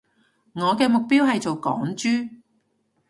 [0.53, 2.41] 我嘅目標係做港豬